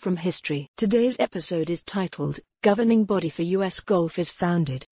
from 0.00 0.16
history. 0.16 0.66
Today's 0.78 1.16
episode 1.20 1.68
is 1.68 1.82
titled, 1.82 2.40
Governing 2.62 3.04
Body 3.04 3.28
for 3.28 3.42
U.S. 3.42 3.80
Golf 3.80 4.18
is 4.18 4.30
Founded. 4.30 4.86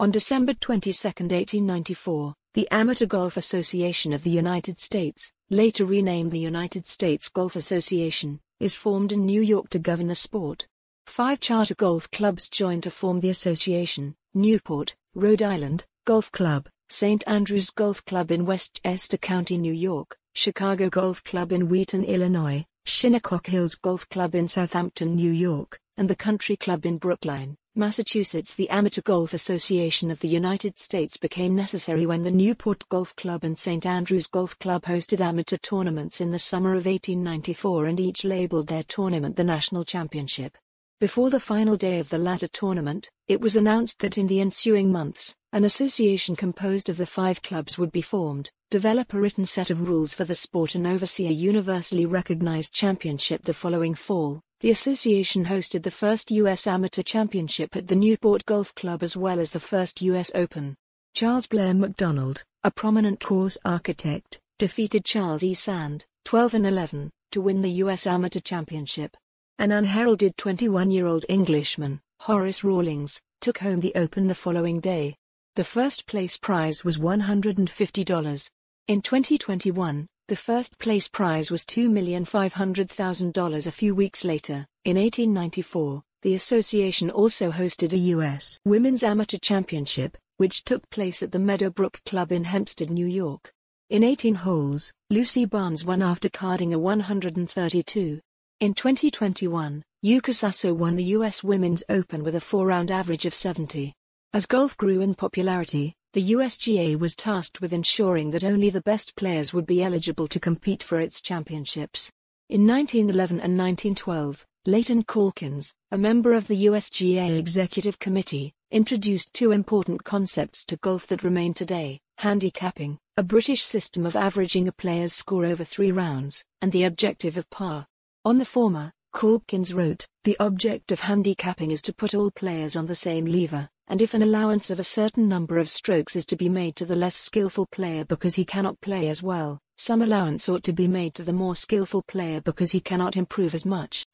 On 0.00 0.10
December 0.10 0.52
22, 0.52 0.88
1894, 0.90 2.34
the 2.54 2.68
Amateur 2.72 3.06
Golf 3.06 3.36
Association 3.36 4.12
of 4.12 4.24
the 4.24 4.30
United 4.30 4.80
States, 4.80 5.32
later 5.48 5.84
renamed 5.84 6.32
the 6.32 6.40
United 6.40 6.88
States 6.88 7.28
Golf 7.28 7.54
Association, 7.54 8.40
is 8.58 8.74
formed 8.74 9.12
in 9.12 9.24
New 9.24 9.42
York 9.42 9.68
to 9.70 9.78
govern 9.78 10.08
the 10.08 10.16
sport. 10.16 10.66
Five 11.06 11.38
charter 11.38 11.76
golf 11.76 12.10
clubs 12.10 12.48
joined 12.48 12.82
to 12.82 12.90
form 12.90 13.20
the 13.20 13.30
association 13.30 14.16
Newport, 14.34 14.96
Rhode 15.14 15.42
Island, 15.42 15.84
Golf 16.04 16.32
Club, 16.32 16.68
St. 16.88 17.22
Andrews 17.28 17.70
Golf 17.70 18.04
Club 18.06 18.32
in 18.32 18.44
Westchester 18.44 19.18
County, 19.18 19.56
New 19.56 19.72
York, 19.72 20.16
Chicago 20.34 20.90
Golf 20.90 21.22
Club 21.22 21.52
in 21.52 21.68
Wheaton, 21.68 22.04
Illinois, 22.04 22.64
Shinnecock 22.84 23.46
Hills 23.46 23.76
Golf 23.76 24.08
Club 24.08 24.34
in 24.34 24.48
Southampton, 24.48 25.14
New 25.14 25.30
York, 25.30 25.78
and 25.96 26.10
the 26.10 26.16
Country 26.16 26.56
Club 26.56 26.84
in 26.84 26.98
Brookline, 26.98 27.56
Massachusetts. 27.76 28.54
The 28.54 28.68
Amateur 28.70 29.02
Golf 29.02 29.32
Association 29.32 30.10
of 30.10 30.18
the 30.20 30.28
United 30.28 30.78
States 30.78 31.16
became 31.16 31.54
necessary 31.54 32.06
when 32.06 32.24
the 32.24 32.30
Newport 32.30 32.88
Golf 32.88 33.14
Club 33.14 33.44
and 33.44 33.56
St. 33.56 33.86
Andrews 33.86 34.26
Golf 34.26 34.58
Club 34.58 34.82
hosted 34.82 35.20
amateur 35.20 35.58
tournaments 35.58 36.20
in 36.20 36.32
the 36.32 36.38
summer 36.38 36.70
of 36.70 36.86
1894 36.86 37.86
and 37.86 38.00
each 38.00 38.24
labeled 38.24 38.66
their 38.66 38.82
tournament 38.82 39.36
the 39.36 39.44
National 39.44 39.84
Championship. 39.84 40.58
Before 41.00 41.30
the 41.30 41.40
final 41.40 41.76
day 41.76 41.98
of 41.98 42.08
the 42.08 42.18
latter 42.18 42.48
tournament, 42.48 43.10
it 43.26 43.40
was 43.40 43.56
announced 43.56 44.00
that 44.00 44.18
in 44.18 44.26
the 44.26 44.40
ensuing 44.40 44.90
months, 44.92 45.34
an 45.52 45.64
association 45.64 46.34
composed 46.34 46.88
of 46.88 46.96
the 46.96 47.04
five 47.04 47.42
clubs 47.42 47.76
would 47.76 47.92
be 47.92 48.00
formed, 48.00 48.50
develop 48.70 49.12
a 49.12 49.20
written 49.20 49.44
set 49.44 49.68
of 49.68 49.86
rules 49.86 50.14
for 50.14 50.24
the 50.24 50.34
sport 50.34 50.74
and 50.74 50.86
oversee 50.86 51.26
a 51.26 51.30
universally 51.30 52.06
recognized 52.06 52.72
championship 52.72 53.42
the 53.44 53.52
following 53.52 53.94
fall. 53.94 54.40
The 54.60 54.70
association 54.70 55.44
hosted 55.44 55.82
the 55.82 55.90
first 55.90 56.30
U.S. 56.30 56.66
Amateur 56.66 57.02
Championship 57.02 57.76
at 57.76 57.86
the 57.86 57.96
Newport 57.96 58.46
Golf 58.46 58.74
Club 58.74 59.02
as 59.02 59.14
well 59.14 59.38
as 59.38 59.50
the 59.50 59.60
first 59.60 60.00
U.S. 60.00 60.30
Open. 60.34 60.74
Charles 61.14 61.46
Blair 61.46 61.74
MacDonald, 61.74 62.44
a 62.64 62.70
prominent 62.70 63.20
course 63.20 63.58
architect, 63.64 64.40
defeated 64.58 65.04
Charles 65.04 65.42
E. 65.42 65.52
Sand, 65.52 66.06
12 66.24 66.54
and 66.54 66.66
11, 66.66 67.10
to 67.32 67.42
win 67.42 67.60
the 67.60 67.70
U.S. 67.72 68.06
Amateur 68.06 68.40
Championship. 68.40 69.14
An 69.58 69.72
unheralded 69.72 70.34
21-year-old 70.38 71.26
Englishman, 71.28 72.00
Horace 72.20 72.64
Rawlins, 72.64 73.20
took 73.42 73.58
home 73.58 73.80
the 73.80 73.94
Open 73.96 74.28
the 74.28 74.34
following 74.34 74.80
day. 74.80 75.16
The 75.54 75.64
first 75.64 76.06
place 76.06 76.38
prize 76.38 76.82
was 76.82 76.96
$150. 76.96 78.48
In 78.88 79.02
2021, 79.02 80.06
the 80.28 80.36
first 80.36 80.78
place 80.78 81.08
prize 81.08 81.50
was 81.50 81.66
$2,500,000 81.66 83.66
a 83.66 83.70
few 83.70 83.94
weeks 83.94 84.24
later. 84.24 84.66
In 84.86 84.96
1894, 84.96 86.02
the 86.22 86.34
association 86.36 87.10
also 87.10 87.50
hosted 87.50 87.92
a 87.92 87.98
U.S. 87.98 88.58
Women's 88.64 89.02
Amateur 89.02 89.36
Championship, 89.36 90.16
which 90.38 90.64
took 90.64 90.88
place 90.88 91.22
at 91.22 91.32
the 91.32 91.38
Meadowbrook 91.38 92.00
Club 92.06 92.32
in 92.32 92.44
Hempstead, 92.44 92.88
New 92.88 93.04
York. 93.04 93.52
In 93.90 94.02
18 94.02 94.36
holes, 94.36 94.90
Lucy 95.10 95.44
Barnes 95.44 95.84
won 95.84 96.00
after 96.00 96.30
carding 96.30 96.72
a 96.72 96.78
132. 96.78 98.20
In 98.60 98.72
2021, 98.72 99.82
Yuka 100.02 100.34
Sasso 100.34 100.72
won 100.72 100.96
the 100.96 101.12
U.S. 101.16 101.44
Women's 101.44 101.84
Open 101.90 102.24
with 102.24 102.36
a 102.36 102.40
four-round 102.40 102.90
average 102.90 103.26
of 103.26 103.34
70. 103.34 103.92
As 104.34 104.46
golf 104.46 104.78
grew 104.78 105.02
in 105.02 105.14
popularity, 105.14 105.94
the 106.14 106.30
USGA 106.32 106.98
was 106.98 107.14
tasked 107.14 107.60
with 107.60 107.74
ensuring 107.74 108.30
that 108.30 108.42
only 108.42 108.70
the 108.70 108.80
best 108.80 109.14
players 109.14 109.52
would 109.52 109.66
be 109.66 109.82
eligible 109.82 110.26
to 110.28 110.40
compete 110.40 110.82
for 110.82 110.98
its 110.98 111.20
championships. 111.20 112.10
In 112.48 112.66
1911 112.66 113.40
and 113.40 113.58
1912, 113.58 114.46
Leighton 114.64 115.02
Calkins, 115.02 115.74
a 115.90 115.98
member 115.98 116.32
of 116.32 116.48
the 116.48 116.64
USGA 116.64 117.38
Executive 117.38 117.98
Committee, 117.98 118.54
introduced 118.70 119.34
two 119.34 119.52
important 119.52 120.02
concepts 120.02 120.64
to 120.64 120.78
golf 120.78 121.06
that 121.08 121.22
remain 121.22 121.52
today 121.52 122.00
handicapping, 122.16 122.98
a 123.18 123.22
British 123.22 123.62
system 123.62 124.06
of 124.06 124.16
averaging 124.16 124.66
a 124.66 124.72
player's 124.72 125.12
score 125.12 125.44
over 125.44 125.64
three 125.64 125.92
rounds, 125.92 126.42
and 126.62 126.72
the 126.72 126.84
objective 126.84 127.36
of 127.36 127.50
par. 127.50 127.86
On 128.24 128.38
the 128.38 128.46
former, 128.46 128.92
Calkins 129.14 129.74
wrote, 129.74 130.06
The 130.24 130.38
object 130.40 130.90
of 130.90 131.00
handicapping 131.00 131.70
is 131.70 131.82
to 131.82 131.92
put 131.92 132.14
all 132.14 132.30
players 132.30 132.76
on 132.76 132.86
the 132.86 132.94
same 132.94 133.26
lever, 133.26 133.68
and 133.88 134.00
if 134.00 134.14
an 134.14 134.22
allowance 134.22 134.70
of 134.70 134.78
a 134.78 134.84
certain 134.84 135.28
number 135.28 135.58
of 135.58 135.68
strokes 135.68 136.16
is 136.16 136.26
to 136.26 136.36
be 136.36 136.48
made 136.48 136.76
to 136.76 136.84
the 136.84 136.96
less 136.96 137.14
skillful 137.14 137.66
player 137.66 138.04
because 138.04 138.34
he 138.34 138.44
cannot 138.44 138.80
play 138.80 139.08
as 139.08 139.22
well, 139.22 139.58
some 139.76 140.02
allowance 140.02 140.48
ought 140.48 140.62
to 140.62 140.72
be 140.72 140.88
made 140.88 141.14
to 141.14 141.22
the 141.22 141.32
more 141.32 141.56
skillful 141.56 142.02
player 142.02 142.40
because 142.40 142.72
he 142.72 142.80
cannot 142.80 143.16
improve 143.16 143.54
as 143.54 143.64
much. 143.64 144.04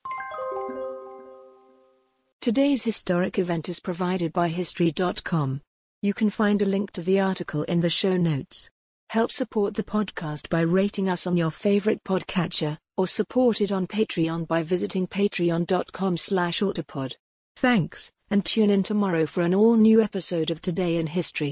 Today's 2.41 2.85
historic 2.85 3.39
event 3.39 3.69
is 3.69 3.81
provided 3.81 4.33
by 4.33 4.49
History.com. 4.49 5.61
You 6.03 6.15
can 6.15 6.31
find 6.31 6.63
a 6.63 6.65
link 6.65 6.93
to 6.93 7.03
the 7.03 7.21
article 7.21 7.65
in 7.65 7.81
the 7.81 7.91
show 7.91 8.17
notes. 8.17 8.71
Help 9.11 9.33
support 9.33 9.75
the 9.75 9.83
podcast 9.83 10.49
by 10.49 10.61
rating 10.61 11.09
us 11.09 11.27
on 11.27 11.37
your 11.37 11.51
favorite 11.51 12.05
podcatcher, 12.05 12.79
or 12.97 13.07
support 13.07 13.61
it 13.61 13.73
on 13.73 13.87
Patreon 13.87 14.47
by 14.47 14.63
visiting 14.63 15.07
patreon.com 15.07 16.17
slash 16.17 16.61
autopod. 16.61 17.15
Thanks, 17.61 18.13
and 18.31 18.45
tune 18.45 18.71
in 18.71 18.85
tomorrow 18.85 19.27
for 19.27 19.43
an 19.43 19.53
all-new 19.53 20.01
episode 20.01 20.53
of 20.53 20.63
Today 20.63 20.95
in 20.97 21.09
History. 21.09 21.47